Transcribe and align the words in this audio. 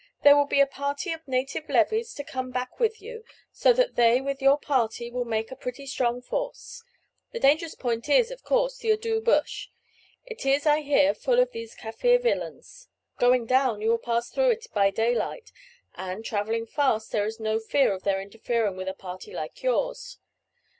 There 0.23 0.35
will 0.35 0.47
be 0.47 0.59
a 0.59 0.65
party 0.65 1.13
of 1.13 1.27
native 1.27 1.69
levies 1.69 2.15
to 2.15 2.23
come 2.23 2.49
back 2.49 2.79
with 2.79 3.03
you, 3.03 3.23
so 3.51 3.71
that 3.73 3.95
they, 3.97 4.19
with 4.19 4.41
your 4.41 4.57
party, 4.57 5.11
will 5.11 5.25
make 5.25 5.51
a 5.51 5.55
pretty 5.55 5.85
strong 5.85 6.23
force. 6.23 6.83
The 7.33 7.39
dangerous 7.39 7.75
point 7.75 8.09
is, 8.09 8.31
of 8.31 8.43
course, 8.43 8.79
the 8.79 8.89
Addoo 8.89 9.21
Bush. 9.23 9.67
It 10.25 10.43
is, 10.43 10.65
I 10.65 10.79
hear, 10.79 11.13
full 11.13 11.39
of 11.39 11.51
these 11.51 11.75
Kaffir 11.75 12.19
villains. 12.19 12.87
Going 13.19 13.45
down 13.45 13.79
you 13.81 13.89
will 13.89 13.99
pass 13.99 14.31
through 14.31 14.49
it 14.49 14.65
by 14.73 14.89
daylight; 14.89 15.51
and, 15.93 16.25
travelling 16.25 16.65
fast, 16.65 17.11
there 17.11 17.27
is 17.27 17.39
no 17.39 17.59
fear 17.59 17.93
of 17.93 18.01
their 18.01 18.21
interfering 18.21 18.75
with 18.75 18.87
a 18.87 18.95
party 18.95 19.31
like 19.31 19.61
yours. 19.61 20.17